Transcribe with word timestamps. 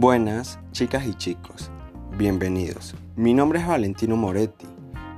Buenas 0.00 0.60
chicas 0.70 1.04
y 1.08 1.14
chicos, 1.14 1.72
bienvenidos. 2.16 2.94
Mi 3.16 3.34
nombre 3.34 3.58
es 3.58 3.66
Valentino 3.66 4.16
Moretti, 4.16 4.64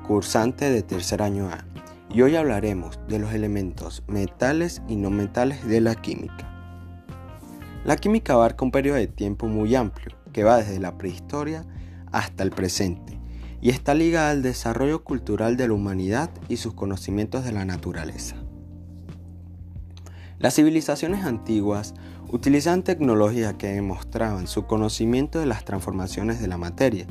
cursante 0.06 0.71
de 0.71 0.83
tercer 0.83 1.21
año 1.21 1.51
A, 1.51 1.67
y 2.09 2.22
hoy 2.22 2.35
hablaremos 2.35 2.99
de 3.06 3.19
los 3.19 3.35
elementos 3.35 4.03
metales 4.08 4.81
y 4.88 4.97
no 4.97 5.11
metales 5.11 5.67
de 5.67 5.83
la 5.83 5.97
química. 5.97 6.49
La 7.85 7.97
química 7.97 8.33
abarca 8.33 8.65
un 8.65 8.71
periodo 8.71 8.97
de 8.97 9.06
tiempo 9.06 9.49
muy 9.49 9.74
amplio, 9.74 10.17
que 10.33 10.45
va 10.45 10.56
desde 10.56 10.81
la 10.81 10.97
prehistoria 10.97 11.67
hasta 12.10 12.42
el 12.42 12.51
presente, 12.51 13.21
y 13.60 13.69
está 13.69 13.92
ligada 13.92 14.31
al 14.31 14.40
desarrollo 14.40 15.04
cultural 15.04 15.58
de 15.58 15.69
la 15.69 15.74
humanidad 15.74 16.30
y 16.48 16.56
sus 16.56 16.73
conocimientos 16.73 17.45
de 17.45 17.52
la 17.52 17.66
naturaleza. 17.66 18.37
Las 20.41 20.55
civilizaciones 20.55 21.27
antiguas 21.27 21.92
utilizaban 22.30 22.83
tecnologías 22.83 23.55
que 23.55 23.74
demostraban 23.74 24.47
su 24.47 24.66
conocimiento 24.66 25.38
de 25.38 25.45
las 25.45 25.66
transformaciones 25.66 26.41
de 26.41 26.48
la 26.48 26.56
materia, 26.56 27.06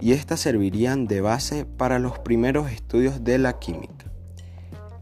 y 0.00 0.12
éstas 0.12 0.38
servirían 0.38 1.08
de 1.08 1.20
base 1.20 1.64
para 1.64 1.98
los 1.98 2.20
primeros 2.20 2.70
estudios 2.70 3.24
de 3.24 3.38
la 3.38 3.58
química. 3.58 4.06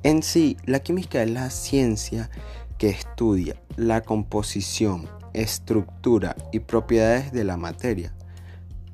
En 0.03 0.23
sí, 0.23 0.57
la 0.65 0.81
química 0.81 1.23
es 1.23 1.31
la 1.31 1.51
ciencia 1.51 2.31
que 2.79 2.89
estudia 2.89 3.61
la 3.77 4.01
composición, 4.01 5.07
estructura 5.35 6.37
y 6.53 6.61
propiedades 6.61 7.33
de 7.33 7.45
la 7.45 7.59
materia, 7.59 8.15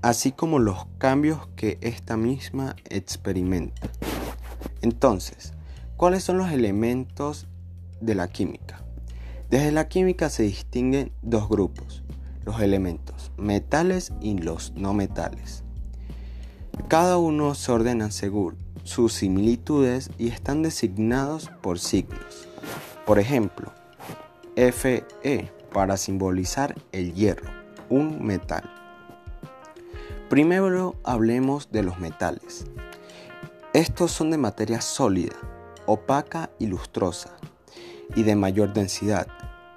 así 0.02 0.32
como 0.32 0.58
los 0.58 0.86
cambios 0.98 1.46
que 1.54 1.78
ésta 1.80 2.16
misma 2.16 2.74
experimenta. 2.90 3.88
Entonces, 4.82 5.52
¿cuáles 5.96 6.24
son 6.24 6.38
los 6.38 6.50
elementos 6.50 7.46
de 8.00 8.14
la 8.14 8.28
química. 8.28 8.82
Desde 9.50 9.72
la 9.72 9.88
química 9.88 10.30
se 10.30 10.42
distinguen 10.42 11.12
dos 11.22 11.48
grupos, 11.48 12.02
los 12.44 12.60
elementos 12.60 13.32
metales 13.36 14.12
y 14.20 14.38
los 14.38 14.72
no 14.74 14.94
metales. 14.94 15.64
Cada 16.88 17.18
uno 17.18 17.54
se 17.54 17.72
ordena 17.72 18.10
según 18.10 18.56
sus 18.82 19.14
similitudes 19.14 20.10
y 20.18 20.28
están 20.28 20.62
designados 20.62 21.50
por 21.62 21.78
signos. 21.78 22.48
Por 23.06 23.18
ejemplo, 23.18 23.72
Fe 24.56 25.04
para 25.72 25.96
simbolizar 25.96 26.74
el 26.92 27.14
hierro, 27.14 27.50
un 27.90 28.24
metal. 28.24 28.70
Primero 30.28 30.94
hablemos 31.04 31.70
de 31.70 31.82
los 31.82 31.98
metales. 31.98 32.64
Estos 33.72 34.12
son 34.12 34.30
de 34.30 34.38
materia 34.38 34.80
sólida, 34.80 35.34
opaca 35.86 36.50
y 36.58 36.66
lustrosa, 36.66 37.36
y 38.14 38.22
de 38.22 38.36
mayor 38.36 38.72
densidad 38.72 39.26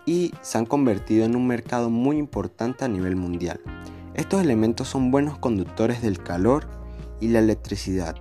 y 0.07 0.33
se 0.41 0.57
han 0.57 0.65
convertido 0.65 1.25
en 1.25 1.35
un 1.35 1.45
mercado 1.45 1.89
muy 1.89 2.17
importante 2.17 2.85
a 2.85 2.87
nivel 2.87 3.17
mundial. 3.17 3.59
Estos 4.15 4.41
elementos 4.41 4.87
son 4.87 5.11
buenos 5.11 5.37
conductores 5.37 6.01
del 6.01 6.23
calor 6.23 6.67
y 7.19 7.27
la 7.27 7.39
electricidad. 7.39 8.15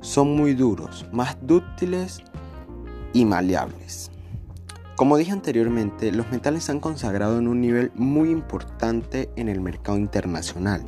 Son 0.00 0.36
muy 0.36 0.54
duros, 0.54 1.06
más 1.12 1.36
dúctiles 1.42 2.22
y 3.12 3.24
maleables. 3.24 4.10
Como 4.94 5.16
dije 5.16 5.32
anteriormente, 5.32 6.12
los 6.12 6.30
metales 6.30 6.64
se 6.64 6.72
han 6.72 6.80
consagrado 6.80 7.38
en 7.38 7.48
un 7.48 7.60
nivel 7.60 7.90
muy 7.96 8.30
importante 8.30 9.30
en 9.34 9.48
el 9.48 9.60
mercado 9.60 9.98
internacional. 9.98 10.84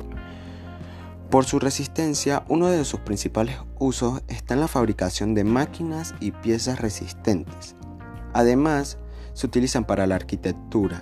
Por 1.29 1.43
su 1.43 1.59
resistencia, 1.59 2.45
uno 2.47 2.67
de 2.67 2.85
sus 2.85 3.01
principales 3.01 3.57
usos 3.77 4.23
está 4.29 4.53
en 4.53 4.61
la 4.61 4.69
fabricación 4.69 5.33
de 5.33 5.43
máquinas 5.43 6.15
y 6.21 6.31
piezas 6.31 6.79
resistentes, 6.79 7.75
Además, 8.35 8.97
se 9.31 9.47
utilizan 9.47 9.85
para 9.85 10.05
la 10.07 10.15
arquitectura, 10.15 11.01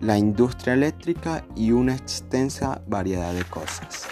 la 0.00 0.16
industria 0.16 0.74
eléctrica 0.74 1.44
y 1.56 1.72
una 1.72 1.96
extensa 1.96 2.80
variedad 2.86 3.34
de 3.34 3.42
cosas. 3.42 4.06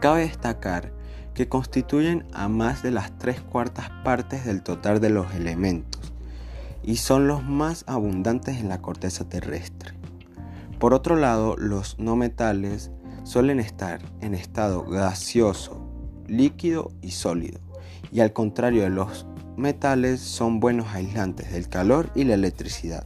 Cabe 0.00 0.20
destacar 0.20 0.92
que 1.34 1.48
constituyen 1.48 2.24
a 2.32 2.46
más 2.48 2.84
de 2.84 2.92
las 2.92 3.18
tres 3.18 3.40
cuartas 3.40 3.90
partes 4.04 4.44
del 4.44 4.62
total 4.62 5.00
de 5.00 5.10
los 5.10 5.34
elementos 5.34 6.12
y 6.84 6.98
son 6.98 7.26
los 7.26 7.42
más 7.42 7.82
abundantes 7.88 8.58
en 8.58 8.68
la 8.68 8.80
corteza 8.80 9.28
terrestre. 9.28 9.92
Por 10.78 10.94
otro 10.94 11.16
lado, 11.16 11.56
los 11.56 11.98
no 11.98 12.14
metales 12.14 12.92
suelen 13.24 13.58
estar 13.58 14.02
en 14.20 14.34
estado 14.34 14.84
gaseoso, 14.84 15.84
líquido 16.28 16.92
y 17.02 17.10
sólido, 17.10 17.58
y 18.12 18.20
al 18.20 18.32
contrario 18.32 18.82
de 18.82 18.90
los 18.90 19.26
metales 19.58 20.20
son 20.20 20.60
buenos 20.60 20.94
aislantes 20.94 21.52
del 21.52 21.68
calor 21.68 22.10
y 22.14 22.24
la 22.24 22.34
electricidad. 22.34 23.04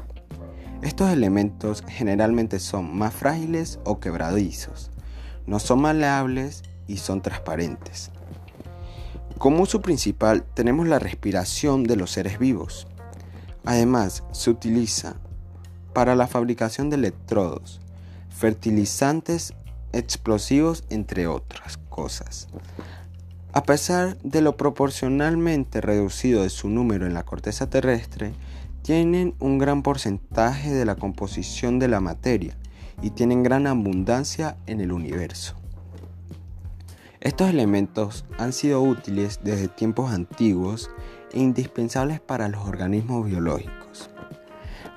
Estos 0.82 1.10
elementos 1.10 1.82
generalmente 1.88 2.58
son 2.58 2.96
más 2.96 3.14
frágiles 3.14 3.78
o 3.84 4.00
quebradizos, 4.00 4.90
no 5.46 5.58
son 5.58 5.80
maleables 5.80 6.62
y 6.86 6.98
son 6.98 7.22
transparentes. 7.22 8.10
Como 9.38 9.62
uso 9.62 9.80
principal 9.80 10.44
tenemos 10.54 10.86
la 10.86 10.98
respiración 10.98 11.84
de 11.84 11.96
los 11.96 12.10
seres 12.10 12.38
vivos. 12.38 12.86
Además, 13.64 14.22
se 14.32 14.50
utiliza 14.50 15.16
para 15.92 16.14
la 16.14 16.26
fabricación 16.26 16.90
de 16.90 16.96
electrodos, 16.96 17.80
fertilizantes 18.28 19.54
explosivos, 19.92 20.84
entre 20.90 21.26
otras 21.26 21.76
cosas. 21.88 22.48
A 23.54 23.64
pesar 23.64 24.16
de 24.22 24.40
lo 24.40 24.56
proporcionalmente 24.56 25.82
reducido 25.82 26.42
de 26.42 26.48
su 26.48 26.70
número 26.70 27.06
en 27.06 27.12
la 27.12 27.24
corteza 27.24 27.68
terrestre, 27.68 28.32
tienen 28.80 29.34
un 29.40 29.58
gran 29.58 29.82
porcentaje 29.82 30.70
de 30.72 30.86
la 30.86 30.96
composición 30.96 31.78
de 31.78 31.88
la 31.88 32.00
materia 32.00 32.56
y 33.02 33.10
tienen 33.10 33.42
gran 33.42 33.66
abundancia 33.66 34.56
en 34.66 34.80
el 34.80 34.90
universo. 34.90 35.54
Estos 37.20 37.50
elementos 37.50 38.24
han 38.38 38.54
sido 38.54 38.80
útiles 38.80 39.40
desde 39.44 39.69
tiempos 39.69 40.12
antiguos 40.12 40.90
e 41.32 41.40
indispensables 41.40 42.20
para 42.20 42.48
los 42.48 42.66
organismos 42.66 43.26
biológicos. 43.26 44.08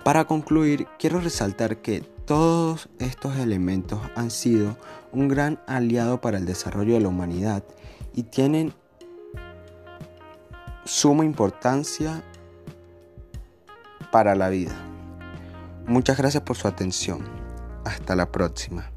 Para 0.05 0.25
concluir, 0.25 0.87
quiero 0.97 1.19
resaltar 1.19 1.81
que 1.81 2.01
todos 2.25 2.87
estos 2.99 3.37
elementos 3.37 3.99
han 4.15 4.31
sido 4.31 4.77
un 5.11 5.27
gran 5.27 5.59
aliado 5.67 6.21
para 6.21 6.37
el 6.37 6.45
desarrollo 6.45 6.93
de 6.93 7.01
la 7.01 7.09
humanidad 7.09 7.63
y 8.15 8.23
tienen 8.23 8.73
suma 10.85 11.25
importancia 11.25 12.23
para 14.11 14.35
la 14.35 14.49
vida. 14.49 14.75
Muchas 15.85 16.17
gracias 16.17 16.43
por 16.43 16.55
su 16.55 16.67
atención. 16.67 17.23
Hasta 17.83 18.15
la 18.15 18.31
próxima. 18.31 18.94